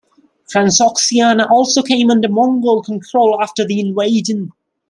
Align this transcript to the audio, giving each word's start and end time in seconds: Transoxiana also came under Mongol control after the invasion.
Transoxiana 0.51 1.47
also 1.51 1.83
came 1.83 2.09
under 2.09 2.27
Mongol 2.27 2.81
control 2.81 3.39
after 3.39 3.63
the 3.67 3.79
invasion. 3.79 4.51